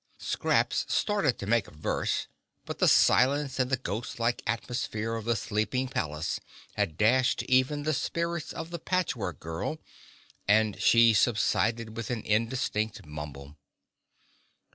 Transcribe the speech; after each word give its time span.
Scraps 0.17 0.83
started 0.91 1.37
to 1.37 1.45
make 1.45 1.67
a 1.67 1.71
verse, 1.75 2.25
but 2.65 2.79
the 2.79 2.87
silence 2.87 3.59
and 3.59 3.69
the 3.69 3.77
ghostlike 3.77 4.41
atmosphere 4.47 5.13
of 5.13 5.25
the 5.25 5.35
sleeping 5.35 5.87
palace 5.87 6.39
had 6.73 6.97
dashed 6.97 7.43
even 7.43 7.83
the 7.83 7.93
spirits 7.93 8.51
of 8.51 8.71
the 8.71 8.79
Patch 8.79 9.15
Work 9.15 9.39
Girl 9.39 9.77
and 10.47 10.81
she 10.81 11.13
subsided 11.13 11.95
with 11.95 12.09
an 12.09 12.23
indistinct 12.25 13.05
mumble. 13.05 13.57